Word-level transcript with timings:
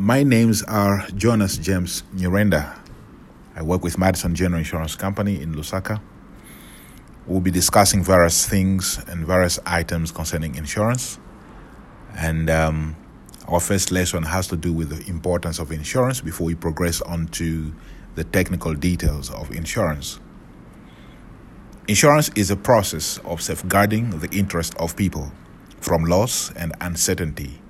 My 0.00 0.22
names 0.22 0.62
are 0.62 1.04
Jonas 1.16 1.58
James 1.58 2.04
Nyirenda. 2.14 2.78
I 3.56 3.62
work 3.62 3.82
with 3.82 3.98
Madison 3.98 4.32
General 4.32 4.60
Insurance 4.60 4.94
Company 4.94 5.42
in 5.42 5.52
Lusaka. 5.52 6.00
We'll 7.26 7.40
be 7.40 7.50
discussing 7.50 8.04
various 8.04 8.46
things 8.46 9.02
and 9.08 9.26
various 9.26 9.58
items 9.66 10.12
concerning 10.12 10.54
insurance. 10.54 11.18
And 12.16 12.48
um, 12.48 12.94
our 13.48 13.58
first 13.58 13.90
lesson 13.90 14.22
has 14.22 14.46
to 14.48 14.56
do 14.56 14.72
with 14.72 14.90
the 14.90 15.10
importance 15.10 15.58
of 15.58 15.72
insurance 15.72 16.20
before 16.20 16.46
we 16.46 16.54
progress 16.54 17.02
on 17.02 17.26
to 17.32 17.74
the 18.14 18.22
technical 18.22 18.74
details 18.74 19.32
of 19.32 19.50
insurance. 19.50 20.20
Insurance 21.88 22.30
is 22.36 22.52
a 22.52 22.56
process 22.56 23.18
of 23.24 23.42
safeguarding 23.42 24.10
the 24.20 24.30
interest 24.30 24.76
of 24.76 24.94
people 24.94 25.32
from 25.80 26.04
loss 26.04 26.52
and 26.52 26.72
uncertainty 26.80 27.60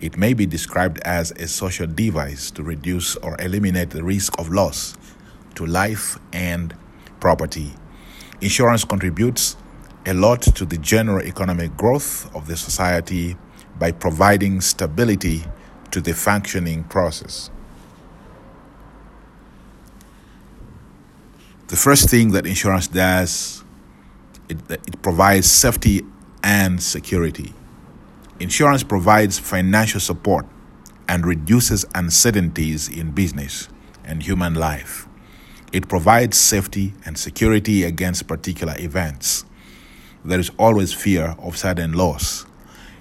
it 0.00 0.16
may 0.16 0.32
be 0.32 0.46
described 0.46 0.98
as 1.00 1.32
a 1.32 1.48
social 1.48 1.86
device 1.86 2.50
to 2.52 2.62
reduce 2.62 3.16
or 3.16 3.36
eliminate 3.40 3.90
the 3.90 4.04
risk 4.04 4.38
of 4.38 4.50
loss 4.50 4.96
to 5.54 5.66
life 5.66 6.18
and 6.32 6.74
property. 7.20 7.72
Insurance 8.40 8.84
contributes 8.84 9.56
a 10.06 10.14
lot 10.14 10.42
to 10.42 10.64
the 10.64 10.78
general 10.78 11.24
economic 11.24 11.76
growth 11.76 12.34
of 12.34 12.46
the 12.46 12.56
society 12.56 13.36
by 13.78 13.90
providing 13.90 14.60
stability 14.60 15.44
to 15.90 16.00
the 16.00 16.14
functioning 16.14 16.84
process. 16.84 17.50
The 21.66 21.76
first 21.76 22.08
thing 22.08 22.30
that 22.32 22.46
insurance 22.46 22.86
does, 22.88 23.64
it, 24.48 24.58
it 24.70 25.02
provides 25.02 25.50
safety 25.50 26.02
and 26.42 26.82
security. 26.82 27.52
Insurance 28.40 28.84
provides 28.84 29.38
financial 29.38 29.98
support 29.98 30.46
and 31.08 31.26
reduces 31.26 31.84
uncertainties 31.94 32.88
in 32.88 33.10
business 33.10 33.68
and 34.04 34.22
human 34.22 34.54
life. 34.54 35.08
It 35.72 35.88
provides 35.88 36.38
safety 36.38 36.94
and 37.04 37.18
security 37.18 37.82
against 37.82 38.28
particular 38.28 38.74
events. 38.78 39.44
There 40.24 40.38
is 40.38 40.50
always 40.56 40.92
fear 40.92 41.34
of 41.38 41.56
sudden 41.56 41.94
loss. 41.94 42.46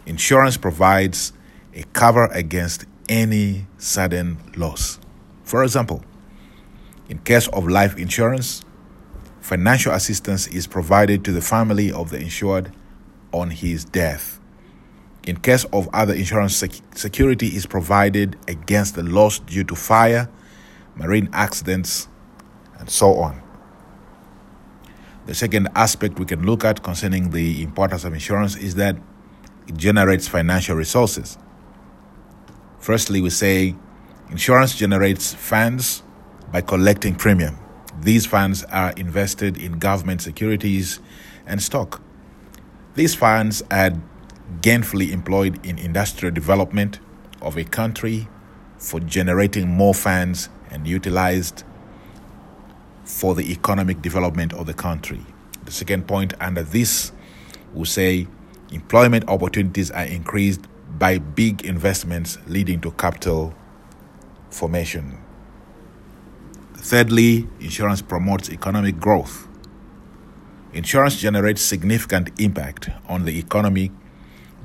Insurance 0.05 0.57
provides 0.57 1.33
a 1.73 1.83
cover 1.93 2.25
against 2.25 2.85
any 3.07 3.67
sudden 3.77 4.37
loss. 4.55 4.99
For 5.43 5.63
example, 5.63 6.03
in 7.09 7.19
case 7.19 7.47
of 7.49 7.67
life 7.67 7.95
insurance, 7.95 8.63
financial 9.39 9.93
assistance 9.93 10.47
is 10.47 10.65
provided 10.65 11.23
to 11.25 11.31
the 11.31 11.41
family 11.41 11.91
of 11.91 12.09
the 12.09 12.19
insured 12.19 12.73
on 13.31 13.51
his 13.51 13.85
death. 13.85 14.36
In 15.27 15.35
case 15.35 15.65
of 15.73 15.89
other 15.91 16.13
insurance, 16.13 16.55
sec- 16.55 16.95
security 16.95 17.47
is 17.47 17.65
provided 17.65 18.37
against 18.47 18.95
the 18.95 19.03
loss 19.03 19.39
due 19.39 19.65
to 19.65 19.75
fire, 19.75 20.29
marine 20.95 21.29
accidents, 21.33 22.07
and 22.79 22.89
so 22.89 23.15
on. 23.15 23.41
The 25.25 25.35
second 25.35 25.67
aspect 25.75 26.17
we 26.17 26.25
can 26.25 26.45
look 26.45 26.63
at 26.63 26.81
concerning 26.81 27.31
the 27.31 27.61
importance 27.61 28.05
of 28.05 28.13
insurance 28.13 28.55
is 28.55 28.75
that 28.75 28.95
it 29.67 29.75
generates 29.75 30.29
financial 30.29 30.77
resources. 30.77 31.37
Firstly, 32.79 33.19
we 33.19 33.29
say 33.29 33.75
insurance 34.29 34.77
generates 34.77 35.33
funds 35.33 36.03
by 36.53 36.61
collecting 36.61 37.15
premium. 37.15 37.57
These 37.99 38.25
funds 38.25 38.63
are 38.63 38.91
invested 38.91 39.57
in 39.57 39.79
government 39.79 40.21
securities 40.21 41.01
and 41.45 41.61
stock. 41.61 42.01
These 42.95 43.13
funds 43.13 43.61
add 43.69 44.01
gainfully 44.61 45.11
employed 45.11 45.65
in 45.65 45.77
industrial 45.77 46.33
development 46.33 46.99
of 47.41 47.57
a 47.57 47.63
country 47.63 48.27
for 48.77 48.99
generating 48.99 49.67
more 49.67 49.93
funds 49.93 50.49
and 50.69 50.87
utilized 50.87 51.63
for 53.03 53.35
the 53.35 53.51
economic 53.51 54.01
development 54.01 54.53
of 54.53 54.65
the 54.65 54.73
country. 54.73 55.21
The 55.65 55.71
second 55.71 56.07
point 56.07 56.33
under 56.39 56.63
this 56.63 57.11
will 57.73 57.85
say 57.85 58.27
employment 58.71 59.27
opportunities 59.29 59.91
are 59.91 60.05
increased 60.05 60.61
by 60.97 61.19
big 61.19 61.65
investments 61.65 62.37
leading 62.47 62.81
to 62.81 62.91
capital 62.91 63.53
formation. 64.49 65.17
Thirdly, 66.75 67.47
insurance 67.59 68.01
promotes 68.01 68.49
economic 68.49 68.99
growth. 68.99 69.47
Insurance 70.73 71.17
generates 71.17 71.61
significant 71.61 72.29
impact 72.39 72.89
on 73.07 73.25
the 73.25 73.37
economy 73.39 73.91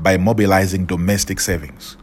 by 0.00 0.16
mobilizing 0.16 0.86
domestic 0.86 1.40
savings. 1.40 1.96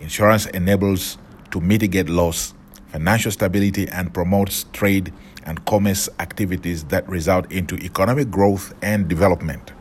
Insurance 0.00 0.46
enables 0.46 1.18
to 1.50 1.60
mitigate 1.60 2.08
loss, 2.08 2.54
financial 2.88 3.30
stability, 3.30 3.88
and 3.88 4.12
promotes 4.12 4.64
trade 4.72 5.12
and 5.44 5.64
commerce 5.66 6.08
activities 6.18 6.84
that 6.84 7.08
result 7.08 7.50
into 7.52 7.76
economic 7.76 8.30
growth 8.30 8.74
and 8.82 9.08
development. 9.08 9.72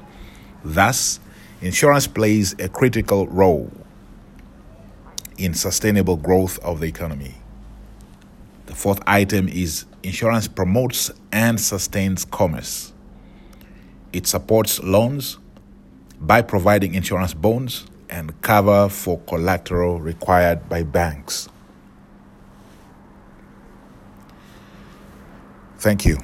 Thus, 0.63 1.19
insurance 1.61 2.07
plays 2.07 2.53
a 2.59 2.69
critical 2.69 3.27
role 3.27 3.71
in 5.37 5.53
sustainable 5.53 6.17
growth 6.17 6.59
of 6.59 6.79
the 6.79 6.85
economy. 6.85 7.35
The 8.67 8.75
fourth 8.75 9.01
item 9.05 9.47
is 9.47 9.85
insurance 10.03 10.47
promotes 10.47 11.11
and 11.31 11.59
sustains 11.59 12.25
commerce. 12.25 12.93
It 14.11 14.27
supports 14.27 14.81
loans, 14.81 15.39
by 16.19 16.41
providing 16.41 16.95
insurance 16.95 17.33
bonds 17.33 17.85
and 18.09 18.39
cover 18.41 18.89
for 18.89 19.19
collateral 19.21 19.99
required 19.99 20.69
by 20.69 20.83
banks. 20.83 21.49
Thank 25.79 26.05
you. 26.05 26.17